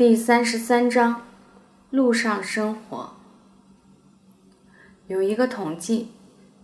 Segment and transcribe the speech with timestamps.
[0.00, 1.26] 第三十三章，
[1.90, 3.16] 路上生活。
[5.08, 6.08] 有一个统计，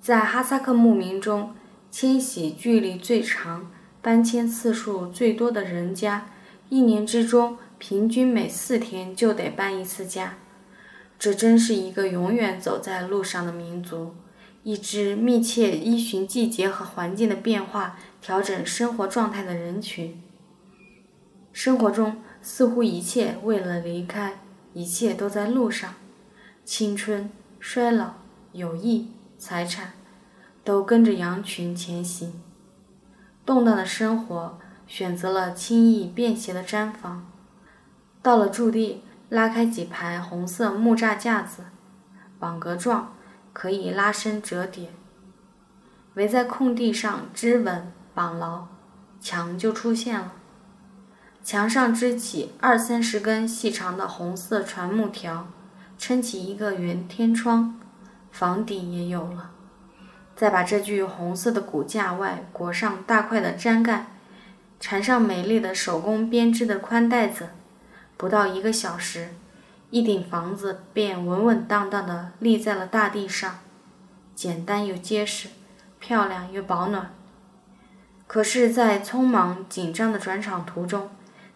[0.01, 1.54] 在哈萨克牧民中，
[1.91, 3.71] 迁徙距离最长、
[4.01, 6.30] 搬迁次数最多的人家，
[6.71, 10.38] 一年之中平均每四天就得搬一次家。
[11.18, 14.14] 这真是一个永远走在路上的民族，
[14.62, 20.18] 一支密切依循季节和环境的变化调整生活状态的人群。
[21.52, 22.23] 生活中。
[22.48, 24.38] 似乎一切为了离开，
[24.73, 25.95] 一切都在路上。
[26.64, 27.28] 青春、
[27.59, 28.12] 衰老、
[28.52, 29.95] 友谊、财产，
[30.62, 32.41] 都跟着羊群前行。
[33.45, 37.28] 动荡的生活选择了轻易便携的毡房。
[38.22, 41.64] 到了驻地，拉开几排红色木栅架子，
[42.38, 43.16] 网格状，
[43.52, 44.91] 可以拉伸折叠，
[46.14, 48.69] 围在空地上支稳绑牢，
[49.20, 50.34] 墙就出现了。
[51.46, 55.47] 墙上支起二三十根细长的红色船木条，
[55.97, 57.78] 撑起一个圆天窗，
[58.33, 59.52] 房顶也有了。
[60.34, 64.06] 再把这具红色的骨架外裹上大块的毡盖，
[64.80, 67.50] 缠上美丽的手工编织的宽带子，
[68.17, 69.28] 不到一个小时，
[69.91, 73.61] 一顶房子便稳稳当当地立在了大地上，
[74.34, 75.50] 简单又结实，
[76.00, 77.12] 漂亮又保暖。
[78.27, 81.08] 可是，在匆忙紧张的转场途中，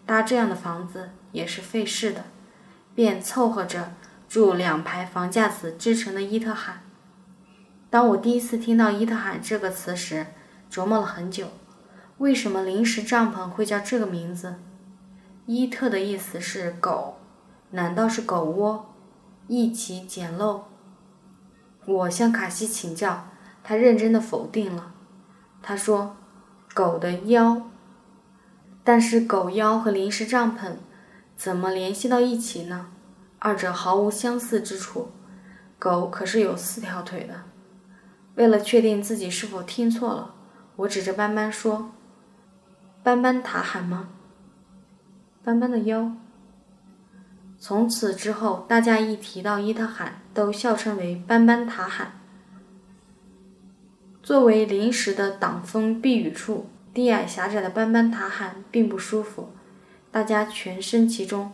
[0.05, 2.25] 搭这样的房子也是费事的，
[2.93, 3.93] 便凑合着
[4.27, 6.83] 住两排房架子织成的伊特罕。
[7.89, 10.27] 当我第一次听到“伊特罕”这个词时，
[10.71, 11.47] 琢磨了很久，
[12.19, 14.55] 为什么临时帐篷会叫这个名字？
[15.45, 17.17] 伊特的意思是狗，
[17.71, 18.93] 难道是狗窝？
[19.47, 20.61] 一起简陋。
[21.85, 23.27] 我向卡西请教，
[23.63, 24.93] 他认真的否定了。
[25.61, 26.15] 他说
[26.73, 27.63] ：“狗的腰。”
[28.83, 30.73] 但是狗腰和临时帐篷
[31.35, 32.87] 怎么联系到一起呢？
[33.39, 35.11] 二者毫无相似之处。
[35.77, 37.43] 狗可是有四条腿的。
[38.35, 40.35] 为了确定自己是否听错了，
[40.75, 41.91] 我指着斑斑说
[43.03, 44.09] ：“斑斑塔喊吗？”
[45.43, 46.11] 斑斑的腰。
[47.59, 52.13] 从此之后，大家一提到伊特罕，都笑称为斑斑塔罕。
[54.23, 56.69] 作为临时的挡风避雨处。
[56.93, 59.49] 低矮狭窄的斑斑塔罕并不舒服，
[60.11, 61.53] 大家全身其中，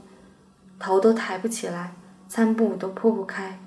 [0.80, 1.94] 头都抬不起来，
[2.28, 3.59] 餐布都铺不开。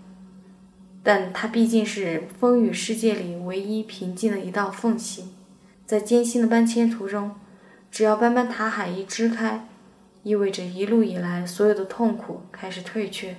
[1.05, 5.33] 但它毕竟是风雨世界里唯一平静的一道缝隙，
[5.87, 7.37] 在艰辛的搬迁途中，
[7.91, 9.69] 只要斑斑塔海一支开，
[10.25, 13.37] 意味着一路以来所有的痛苦开始退却。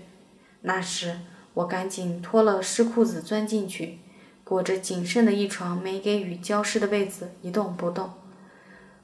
[0.62, 1.20] 那时，
[1.54, 4.00] 我赶紧脱了湿裤子钻进去，
[4.46, 8.10] 裹着仅剩的一床没给雨浇湿的被子，一动不动。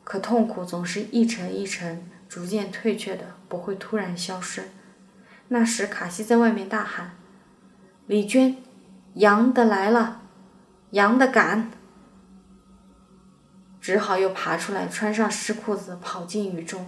[0.07, 4.63] 可痛苦总是一层一层逐渐退却的，不会突然消失。
[5.49, 7.17] 那时，卡西在外面大喊
[8.07, 8.55] ：“李娟，
[9.15, 10.21] 羊的来了，
[10.91, 11.69] 羊的赶！”
[13.81, 16.87] 只好又爬出来，穿上湿裤子，跑进雨中。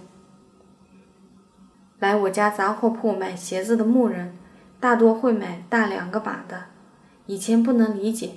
[1.98, 4.34] 来我家杂货铺买鞋子的牧人，
[4.80, 6.68] 大多会买大两个码的。
[7.26, 8.36] 以前不能理解，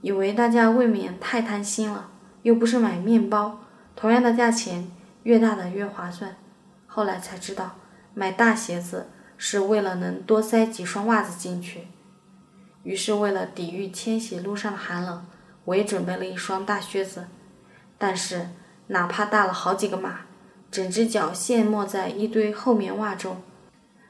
[0.00, 2.10] 以为大家未免太贪心了，
[2.42, 3.60] 又不是买面包。
[3.96, 4.90] 同样的价钱，
[5.22, 6.36] 越大的越划算。
[6.86, 7.76] 后来才知道，
[8.14, 11.88] 买大鞋子是为了能多塞几双袜子进去。
[12.82, 15.26] 于是，为了抵御迁徙路上的寒冷，
[15.64, 17.26] 我也准备了一双大靴子。
[17.96, 18.50] 但是，
[18.88, 20.20] 哪怕大了好几个码，
[20.70, 23.42] 整只脚陷没在一堆厚棉袜中，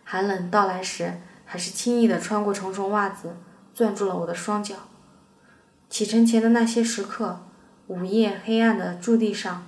[0.02, 3.36] 寒冷到来时，还是轻易地穿过重重袜子，
[3.74, 4.74] 攥住了我的双脚。
[5.88, 7.40] 启程前的那些时刻，
[7.86, 9.66] 午夜黑暗的驻地上。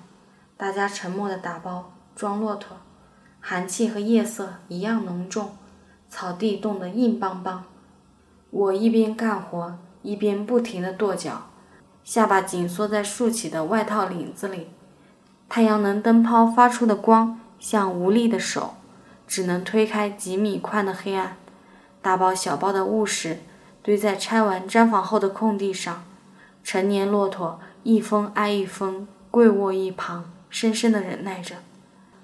[0.58, 2.78] 大家沉默地打包装骆驼，
[3.40, 5.50] 寒气和夜色一样浓重，
[6.08, 7.64] 草地冻得硬邦邦。
[8.48, 11.50] 我一边干活，一边不停地跺脚，
[12.02, 14.68] 下巴紧缩在竖起的外套领子里。
[15.46, 18.76] 太阳能灯泡发出的光像无力的手，
[19.26, 21.36] 只能推开几米宽的黑暗。
[22.00, 23.40] 大包小包的物事
[23.82, 26.02] 堆在拆完毡房后的空地上，
[26.64, 30.32] 成年骆驼一峰挨一峰跪卧一旁。
[30.48, 31.56] 深深的忍耐着，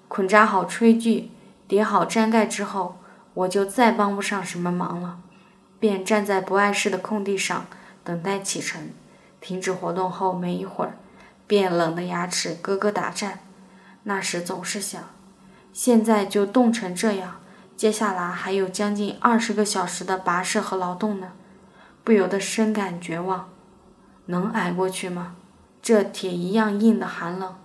[0.09, 1.31] 捆扎好炊具，
[1.67, 2.99] 叠好毡盖之后，
[3.35, 5.19] 我就再帮不上什么忙了，
[5.79, 7.67] 便站在不碍事的空地上
[8.05, 8.91] 等待启程。
[9.41, 10.97] 停止活动后没一会儿，
[11.47, 13.41] 便冷得牙齿咯咯打颤。
[14.05, 15.03] 那时总是想，
[15.73, 17.41] 现在就冻成这样，
[17.77, 21.33] 接下来还有将近二十个小时的跋涉和劳动呢，
[22.05, 23.49] 不由得深感绝望。
[24.27, 25.35] 能挨过去吗？
[25.83, 27.57] 这铁一样硬的寒冷。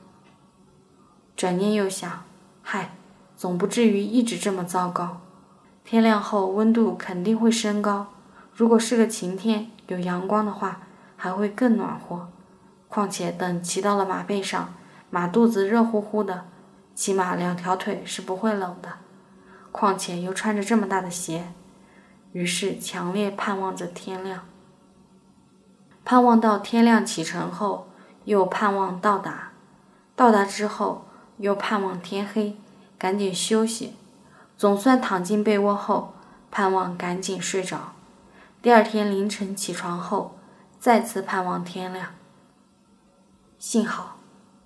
[1.38, 2.24] 转念又想，
[2.64, 2.96] 嗨，
[3.36, 5.22] 总不至于一直这么糟糕。
[5.86, 8.08] 天亮后温度肯定会升高，
[8.52, 10.82] 如果是个晴天有阳光的话，
[11.16, 12.28] 还会更暖和。
[12.88, 14.74] 况且等骑到了马背上，
[15.12, 16.46] 马肚子热乎乎的，
[16.96, 18.94] 起码两条腿是不会冷的。
[19.72, 21.54] 况且又穿着这么大的鞋，
[22.32, 24.42] 于是强烈盼望着天亮。
[26.04, 27.90] 盼望到天亮启程后，
[28.26, 29.52] 又盼望到达。
[30.16, 31.06] 到达之后，
[31.38, 32.58] 又盼望天黑，
[32.98, 33.94] 赶紧休息。
[34.58, 36.14] 总算躺进被窝后，
[36.50, 37.94] 盼望赶紧睡着。
[38.62, 40.38] 第二天凌晨起床后，
[40.80, 42.16] 再次盼望天亮。
[43.60, 44.18] 幸好，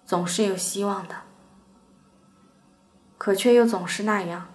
[0.05, 1.15] 总是有希望的。
[3.17, 4.47] 可却又总是那样，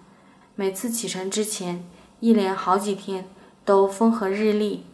[0.55, 1.87] 每次启程之前，
[2.19, 3.29] 一连好几天
[3.63, 4.85] 都风和日丽，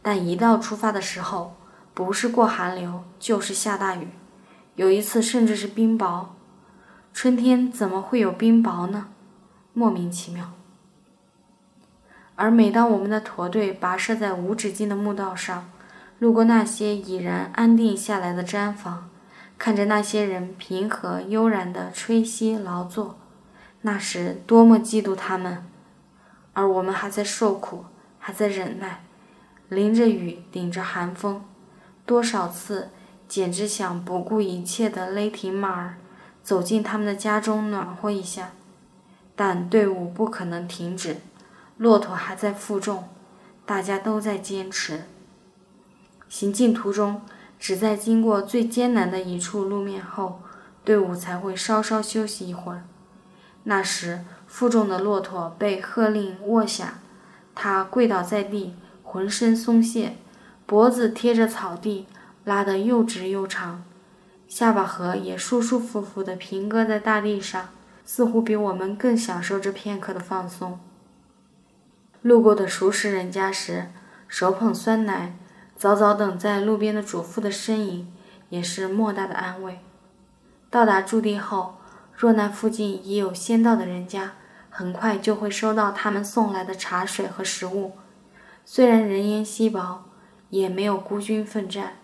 [0.00, 1.56] 但一到出发的时候，
[1.92, 4.08] 不是过寒流，就是下大雨。
[4.76, 6.26] 有一次甚至是冰雹，
[7.20, 9.08] 春天怎么会有冰雹呢？
[9.72, 10.52] 莫名其妙。
[12.36, 15.68] 而每当我们的驼队跋涉在无止境的墓道上，
[16.20, 19.10] 路过那些已然安定下来的毡房，
[19.58, 23.18] 看着那些人平和悠然地吹息劳作，
[23.80, 25.66] 那时多么嫉妒他们！
[26.52, 27.86] 而我们还在受苦，
[28.20, 29.02] 还在忍耐，
[29.68, 31.42] 淋着雨，顶着寒风，
[32.06, 32.90] 多少次。
[33.26, 35.98] 简直想不顾一切地勒停马儿，
[36.48, 38.52] 走进他们的家中暖和一下，
[39.36, 41.18] 但队伍不可能停止，
[41.76, 43.04] 骆驼还在负重，
[43.66, 45.02] 大家都在坚持。
[46.26, 47.20] 行进途中，
[47.60, 50.40] 只在经过最艰难的一处路面后，
[50.82, 52.84] 队伍才会稍稍休息一会儿。
[53.64, 57.00] 那时，负重的骆驼被喝令卧下，
[57.54, 60.16] 他跪倒在地，浑身松懈，
[60.64, 62.06] 脖子贴着草地。
[62.44, 63.84] 拉得又直又长，
[64.48, 67.68] 下巴颌也舒舒服服地平搁在大地上，
[68.04, 70.80] 似乎比我们更享受这片刻的放松。
[72.22, 73.90] 路过的熟识人家时，
[74.26, 75.36] 手捧酸奶，
[75.76, 78.10] 早早等在路边的主妇的身影，
[78.48, 79.80] 也是莫大的安慰。
[80.70, 81.76] 到达驻地后，
[82.16, 84.32] 若那附近已有先到的人家，
[84.70, 87.92] 很快就会收到他们送来的茶水和食物。
[88.64, 90.04] 虽然人烟稀薄，
[90.48, 91.98] 也没有孤军奋战。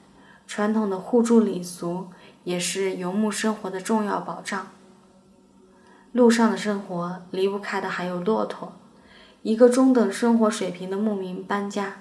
[0.46, 2.08] 传统的互助礼俗
[2.44, 4.68] 也是游牧生活的重要保障。
[6.12, 8.72] 路上的生活离不开的还有骆驼。
[9.42, 11.96] 一个中等生活水平的牧民搬家，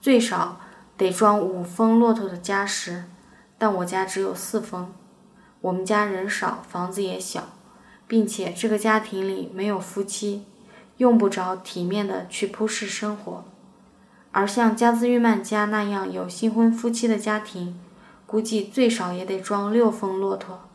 [0.00, 0.58] 最少
[0.96, 3.04] 得装五峰骆驼的家什，
[3.56, 4.92] 但我家只有四峰。
[5.60, 7.50] 我们家人少，房子也小，
[8.06, 10.44] 并且这个家庭里没有夫妻，
[10.96, 13.44] 用不着体面的去铺饰生活。
[14.32, 17.78] 而像加兹玉曼家那样有新婚夫妻的家庭，
[18.28, 20.68] 估计最少也得装六峰骆驼。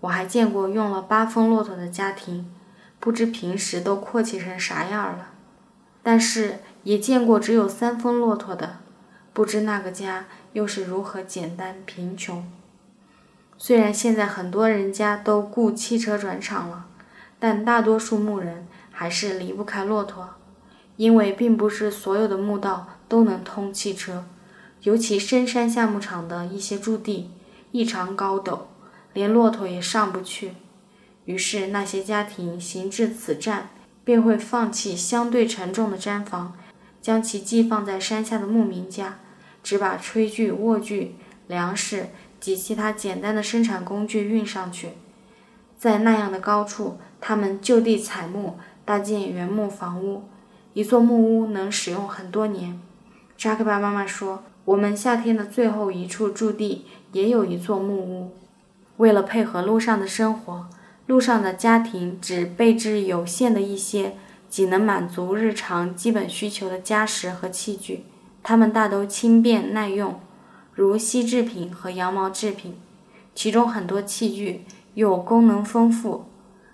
[0.00, 2.52] 我还见过用了八峰骆驼的家庭，
[2.98, 5.28] 不知平时都阔气成啥样了。
[6.02, 8.78] 但是也见过只有三峰骆驼的，
[9.32, 12.50] 不知那个家又是如何简单贫穷。
[13.56, 16.86] 虽然现在很多人家都雇汽车转场了，
[17.38, 20.30] 但大多数牧人还是离不开骆驼，
[20.96, 24.24] 因为并不是所有的墓道都能通汽车。
[24.82, 27.30] 尤其深山下牧场的一些驻地
[27.70, 28.60] 异常高陡，
[29.12, 30.52] 连骆驼也上不去。
[31.26, 33.68] 于是那些家庭行至此站，
[34.04, 36.56] 便会放弃相对沉重的毡房，
[37.02, 39.18] 将其寄放在山下的牧民家，
[39.62, 41.16] 只把炊具、卧具、
[41.46, 42.08] 粮食
[42.40, 44.90] 及其他简单的生产工具运上去。
[45.76, 50.24] 在那样的高处，他们就地采木，搭建原木房屋。
[50.72, 52.80] 一座木屋能使用很多年。
[53.36, 54.42] 扎克巴妈妈说。
[54.70, 58.36] 我们夏天的最后一处驻地也有一座木屋。
[58.98, 60.68] 为了配合路上的生活，
[61.06, 64.14] 路上的家庭只备置有限的一些
[64.48, 68.04] 仅能满足日常基本需求的家什和器具。
[68.44, 70.20] 它们大都轻便耐用，
[70.72, 72.76] 如锡制品和羊毛制品。
[73.34, 76.26] 其中很多器具又功能丰富，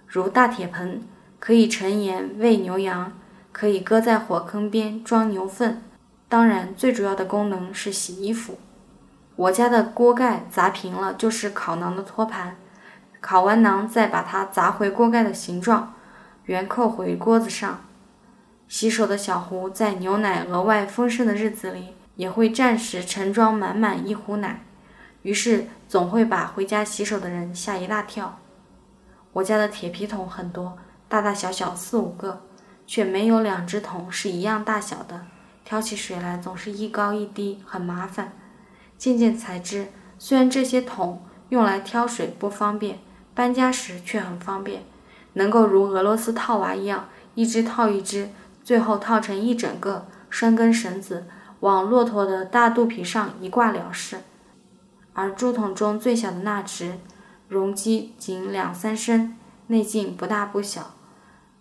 [0.06, 1.00] 如大铁盆，
[1.38, 3.14] 可以盛盐喂牛羊，
[3.52, 5.82] 可以搁在火坑边装牛粪。
[6.28, 8.58] 当然，最主要的功能是洗衣服。
[9.36, 12.56] 我家的锅盖砸平了，就是烤馕的托盘。
[13.20, 15.94] 烤完馕，再把它砸回锅盖的形状，
[16.44, 17.80] 圆扣回锅子上。
[18.66, 24.62] 洗手的小壶，在牛奶额外丰盛的日子里，也会暂时盛装满满一壶奶，
[25.22, 28.40] 于是总会把回家洗手的人吓一大跳。
[29.34, 30.76] 我家的铁皮桶很多，
[31.08, 32.42] 大大小小四五个，
[32.86, 35.26] 却没有两只桶是一样大小的。
[35.66, 38.32] 挑起水来总是一高一低，很麻烦。
[38.96, 43.00] 渐渐才知，虽然这些桶用来挑水不方便，
[43.34, 44.84] 搬家时却很方便。
[45.32, 48.30] 能够如俄罗斯套娃一样，一只套一只，
[48.62, 51.26] 最后套成一整个，拴根绳子
[51.58, 54.20] 往骆驼的大肚皮上一挂了事。
[55.14, 56.94] 而竹筒中最小的那只，
[57.48, 60.94] 容积仅两三升，内径不大不小，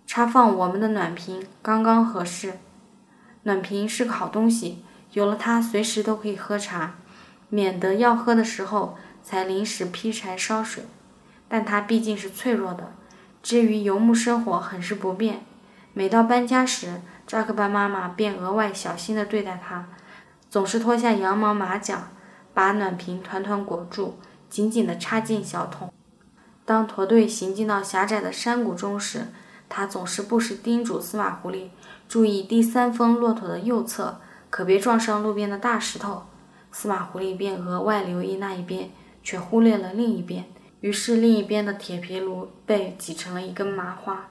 [0.06, 2.60] 插放我们的暖瓶刚刚合适。
[3.46, 4.84] 暖瓶是个好东西，
[5.14, 6.96] 有了它，随时都可以喝茶，
[7.50, 10.86] 免得要喝的时候才临时劈柴烧水。
[11.48, 12.92] 但它毕竟是脆弱的，
[13.44, 15.46] 至于游牧生活很是不便。
[15.94, 19.90] 每到搬家时，扎克班妈妈便额外小心地对待它，
[20.50, 22.08] 总是脱下羊毛马甲，
[22.52, 24.18] 把暖瓶团团裹住，
[24.50, 25.94] 紧紧地插进小桶。
[26.66, 29.28] 当驼队行进到狭窄的山谷中时，
[29.68, 31.70] 他总是不时叮嘱司马狐狸
[32.08, 34.20] 注意第三峰骆驼的右侧，
[34.50, 36.24] 可别撞上路边的大石头。
[36.72, 38.90] 司马狐狸便额外留意那一边，
[39.24, 40.46] 却忽略了另一边。
[40.82, 44.28] 于是另一边的铁皮炉被挤成了一根麻花。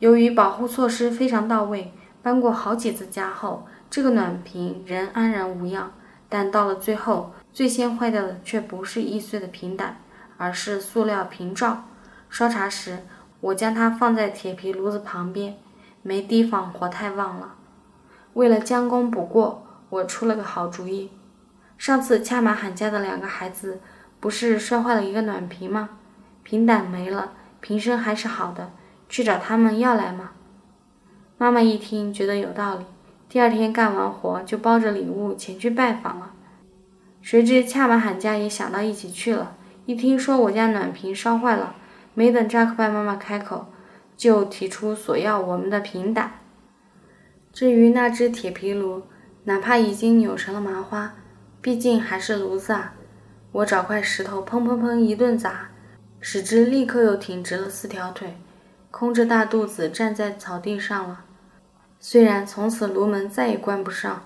[0.00, 5.92] 由于保护措施非常到位，搬过好几次家后，这个暖瓶仍安然无恙。
[6.28, 10.00] 但到了最后，最先坏掉的却不是易碎的瓶胆，
[10.36, 11.84] 而是塑料瓶罩。
[12.28, 13.06] 烧茶时，
[13.44, 15.56] 我将它放在铁皮炉子旁边，
[16.00, 17.56] 没提防火太旺了。
[18.32, 21.10] 为了将功补过，我出了个好主意。
[21.76, 23.80] 上次恰马罕家的两个孩子
[24.18, 25.90] 不是摔坏了一个暖瓶吗？
[26.42, 28.72] 瓶胆没了，瓶身还是好的，
[29.10, 30.30] 去找他们要来吗？
[31.36, 32.86] 妈妈一听，觉得有道理。
[33.28, 36.32] 第二天干完活，就包着礼物前去拜访了。
[37.20, 39.54] 谁知恰马罕家也想到一起去了。
[39.84, 41.74] 一听说我家暖瓶烧坏了，
[42.14, 43.66] 没等扎克拜妈妈开口，
[44.16, 46.38] 就提出索要我们的平胆。
[47.52, 49.02] 至于那只铁皮炉，
[49.44, 51.14] 哪怕已经扭成了麻花，
[51.60, 52.94] 毕竟还是炉子啊！
[53.52, 55.70] 我找块石头，砰砰砰一顿砸，
[56.20, 58.36] 使之立刻又挺直了四条腿，
[58.90, 61.24] 空着大肚子站在草地上了。
[62.00, 64.24] 虽然从此炉门再也关不上，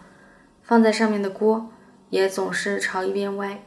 [0.63, 1.71] 放在上面的锅
[2.11, 3.61] 也总是朝一边歪。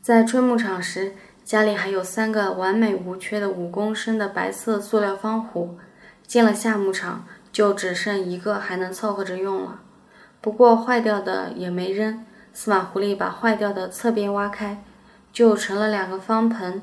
[0.00, 1.14] 在春牧场时，
[1.52, 5.76] 家里还有三个完美无缺的五公升的白色塑料方壶，
[6.26, 9.82] 进了夏牧场就只剩一个还能凑合着用了。
[10.40, 14.82] 不过坏掉的也没扔，司马狐狸把坏掉的侧边挖开，
[15.30, 16.80] 就成了两个方盆，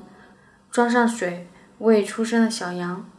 [0.70, 1.48] 装上水
[1.80, 3.10] 喂出生的小羊。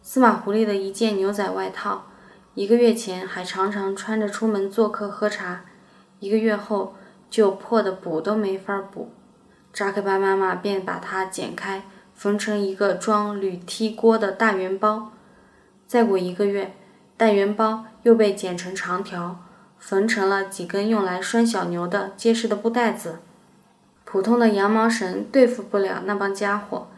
[0.00, 2.06] 司马狐狸的一件牛仔外套，
[2.54, 5.60] 一个月前还常常穿着出门做客喝茶，
[6.20, 6.94] 一个月后
[7.28, 9.12] 就破的补都没法补。
[9.72, 11.84] 扎克巴妈妈便把它剪开，
[12.14, 15.12] 缝成一个装铝梯锅的大圆包。
[15.86, 16.74] 再过一个月，
[17.16, 19.44] 大圆包又被剪成长条，
[19.78, 23.20] 缝成了几根用来拴小牛的结实的布袋子。
[24.04, 26.88] 普通的羊毛绳对付不了那帮家伙，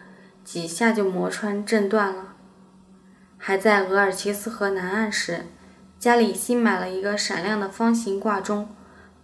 [0.44, 2.28] 几下就磨穿震断了。
[3.36, 5.44] 还在额尔齐斯河南岸时，
[5.98, 8.68] 家里新买了一个闪亮的方形挂钟，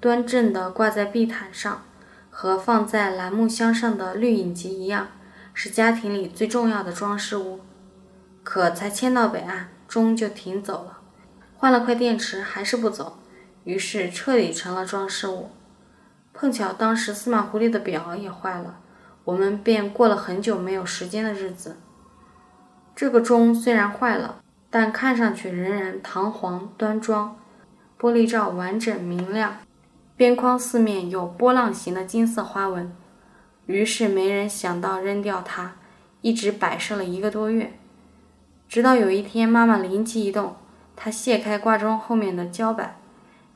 [0.00, 1.82] 端正地挂在地毯上，
[2.40, 5.08] 和放在栏木箱上的绿影集一样，
[5.52, 7.58] 是家庭里最重要的装饰物。
[8.44, 10.98] 可才迁到北岸，钟就停走了，
[11.56, 13.18] 换了块电池还是不走，
[13.64, 15.50] 于是彻底成了装饰物。
[16.32, 18.78] 碰巧当时司马狐狸的表也坏了，
[19.24, 21.78] 我们便过了很久没有时间的日子。
[22.94, 24.40] 这个钟虽然坏了，
[24.70, 27.36] 但看上去仍然堂皇端庄，
[27.98, 29.56] 玻璃罩完整明亮，
[30.18, 32.92] 边框四面有波浪形的金色花纹。
[33.64, 35.76] 于是没人想到扔掉它，
[36.20, 37.78] 一直摆设了一个多月，
[38.68, 40.56] 直到有一天妈妈灵机一动，
[40.94, 42.96] 她卸开挂钟后面的胶板，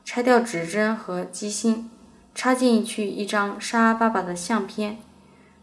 [0.03, 1.91] 拆掉指针和机芯，
[2.33, 4.97] 插进去一张沙爸爸的相片，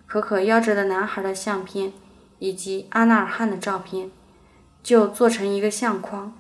[0.07, 1.93] 可可夭折的男孩的相片。
[2.43, 4.11] 以及阿纳尔汗的照片，
[4.83, 6.33] 就做成一个相框，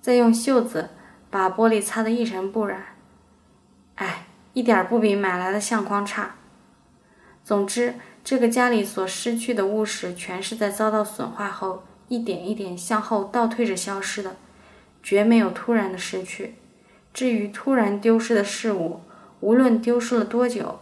[0.00, 0.88] 再用袖子
[1.28, 2.95] 把玻璃擦得一尘不染。
[3.96, 6.36] 哎，一点不比买来的相框差。
[7.44, 14.36] 总之，这个家里所失去的物事，全是在遭到损坏后一点一点向后倒退着消失的，
[15.02, 16.54] 绝没有突然的失去。
[17.12, 19.00] 至于突然丢失的事物，
[19.40, 20.80] 无论丢失了多久，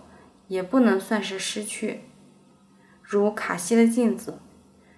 [0.48, 2.00] 也不能算是失去。
[3.02, 4.38] 如卡西的镜子。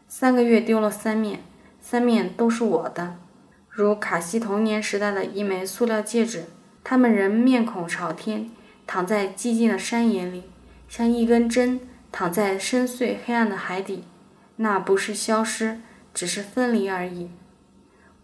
[0.08, 1.40] 三个月丢了三面，
[1.80, 3.16] 三面都是我的。
[3.68, 6.44] 如卡西童年时代的一枚塑料戒指，
[6.88, 8.48] 他们仍面孔朝天，
[8.86, 10.44] 躺在寂静的山岩里，
[10.88, 11.80] 像一根针
[12.12, 14.04] 躺在深邃黑暗的海底。
[14.54, 15.80] 那不是消失，
[16.14, 17.28] 只是分离而已。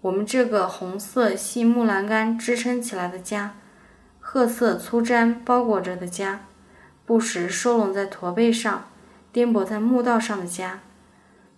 [0.03, 3.57] 我们这个红色细木栏杆支撑起来的家，
[4.21, 6.43] 褐色粗毡包裹着的家，
[7.05, 8.85] 不时收拢在驼背上，
[9.33, 10.79] 颠簸在墓道上的家。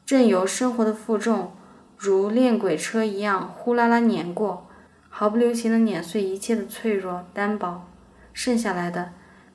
[0.07, 1.53] 正由生活的负重
[1.99, 4.64] 如练轨车一样呼啦啦碾过，
[5.17, 7.89] 毫不留情地碾碎一切的脆弱单薄，
[8.33, 9.13] 剩下来的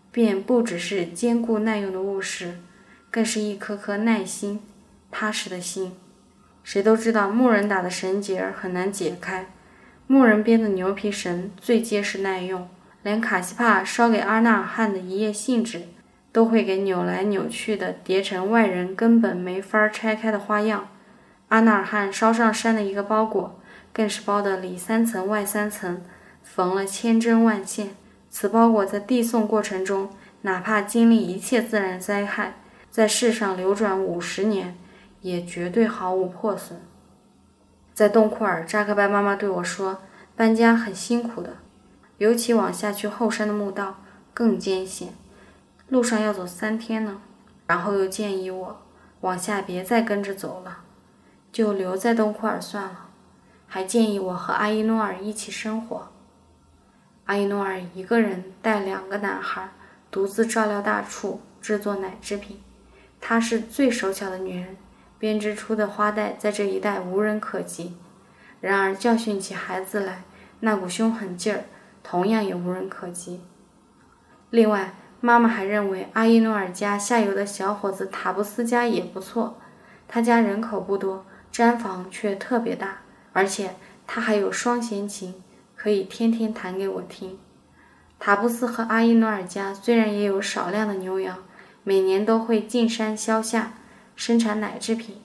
[0.10, 2.60] 便不只是坚固耐用的物实，
[3.12, 4.62] 更是一颗颗耐心、
[5.12, 5.92] 踏实的心。
[6.64, 9.48] 谁都知道木人打的绳结很难解开，
[10.08, 12.70] 木人编的牛皮绳最结实耐用。
[13.04, 15.82] 连卡西帕烧给阿纳尔汗的一页信纸，
[16.32, 20.88] 都会给扭来扭去的叠成外人根本没法拆开的花样。
[21.50, 23.60] 阿纳尔汗捎上山的一个包裹，
[24.00, 26.02] 更是包的里三层外三层，
[26.42, 27.98] 缝了千针万线。
[28.30, 30.10] 此包裹在递送过程中，
[30.44, 34.78] 哪怕经历一切自然灾害，在世上流转五十年。
[35.20, 36.80] 也绝对毫无破损。
[37.94, 39.98] 在东库尔，扎克拜妈妈对我说
[40.34, 41.58] ：“搬家很辛苦的，
[42.20, 43.98] 尤其往下去后山的墓道
[44.34, 45.10] 更艰险，
[45.90, 47.20] 路上要走三天呢。”
[47.68, 48.82] 然后又建议我
[49.20, 50.84] 往下别再跟着走了，
[51.52, 53.09] 就留在东库尔算了。
[53.70, 56.10] 还建议我和阿依诺尔一起生活。
[57.28, 59.70] 阿依诺尔一个人带两个男孩，
[60.12, 62.60] 独自照料大畜，制作奶制品。
[63.22, 64.76] 她是最手巧的女人。
[65.20, 67.98] 编织出的花带在这一带无人可及，
[68.62, 70.24] 然而教训起孩子来，
[70.62, 71.66] 那股凶狠劲儿
[72.02, 73.42] 同样也无人可及。
[74.50, 79.58] 另外，妈妈还认为阿依诺尔家下游的小伙子塔布斯家也不错，
[80.08, 83.00] 他家人口不多，毡房却特别大，
[83.34, 83.76] 而且
[84.08, 85.36] 他还有双弦琴，
[85.76, 87.38] 可以天天弹给我听。
[88.20, 91.38] 塔布斯和阿依努尔家虽然也有少量的牛羊，
[91.84, 93.74] 每年都会进山销夏。
[94.16, 95.16] 生产奶制品，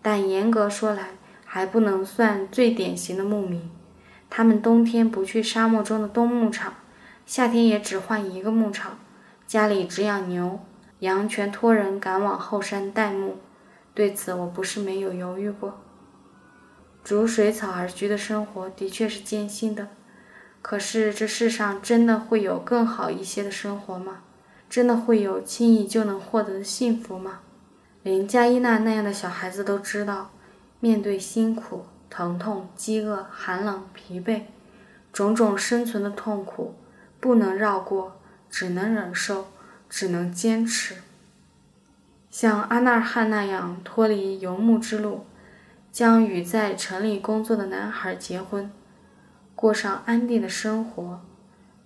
[0.00, 1.08] 但严格说来，
[1.44, 3.68] 还不能算最典型的牧民。
[4.30, 6.74] 他们冬天不去沙漠中的冬牧场，
[7.26, 8.98] 夏天也只换一个牧场。
[9.48, 10.60] 家里只养牛
[11.00, 13.38] 羊，全托人赶往后山代牧。
[13.92, 15.83] 对此，我不是没有犹豫过。
[17.04, 19.88] 逐水草而居的生活的确是艰辛的，
[20.62, 24.22] 可是这世上真的会有更好一些的生活吗？
[24.70, 27.40] 真的会有轻易就能获得的幸福吗？
[28.02, 30.30] 连加伊娜那样的小孩子都知道，
[30.80, 34.42] 面对辛苦、疼痛、饥饿、寒冷、疲惫，
[35.12, 36.74] 种种生存的痛苦，
[37.20, 38.18] 不能绕过，
[38.50, 39.48] 只能忍受，
[39.90, 40.96] 只能坚持。
[42.30, 45.26] 像阿纳尔汗那样脱离游牧之路，
[45.94, 48.68] 将与在城里工作的男孩结婚，
[49.54, 51.20] 过上安定的生活，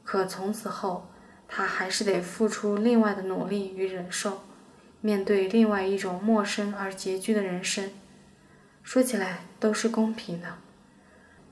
[0.03, 1.11] 可从此后，
[1.47, 4.41] 他还是得付出另外的努力与忍受。
[5.03, 7.91] 面对另外一种陌生而拮据的人生，
[8.83, 10.55] 说起来都是公平的。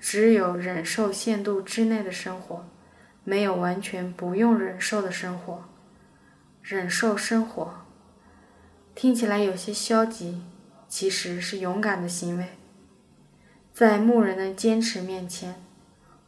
[0.00, 2.64] 只有忍受限度之内的生活，
[3.22, 5.64] 没有完全不用忍受的生活。
[6.62, 7.84] 忍受生活，
[8.94, 10.42] 听起来有些消极，
[10.88, 12.48] 其实是勇敢的行为。
[13.72, 15.62] 在牧人的坚持面前，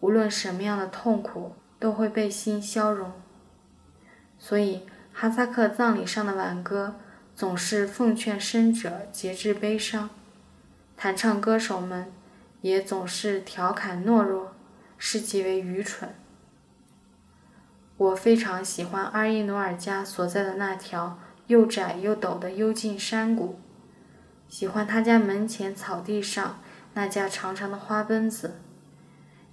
[0.01, 3.12] 无论什么样的痛苦都会被心消融。
[4.38, 6.97] 所以，哈萨克葬礼上的挽歌。
[7.35, 10.11] 总是奉劝生者节制悲伤，
[10.97, 12.12] 弹唱歌手们
[12.62, 14.57] 也总是调侃懦弱，
[14.97, 16.12] 视其为愚蠢。
[17.97, 23.61] 我非常喜欢阿依努尔家所在的那条又窄又陡的幽静山谷，
[24.48, 26.61] 喜欢他家门前草地上
[26.94, 28.61] 那架长长的花奔子，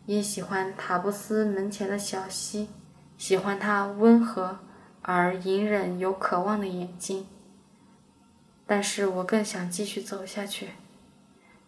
[0.06, 2.70] 也喜欢塔布斯门前的小溪，
[3.18, 4.60] 喜欢他温和
[5.02, 7.28] 而隐忍又渴望的眼睛。
[8.66, 10.70] 但是我更想继续走下去。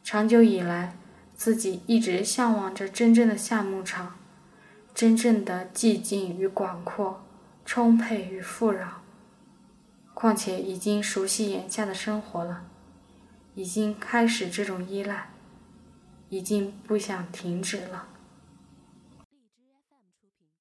[0.04, 0.98] 长久以来，
[1.36, 4.16] 自己一直向往着真正的夏牧场，
[4.96, 7.24] 真正的寂静与广阔，
[7.66, 9.02] 充沛与富饶。
[10.14, 12.64] 况且已经熟悉眼下的生活了，
[13.58, 15.32] 已经开始这种依赖，
[16.30, 18.08] 已经不想停止了。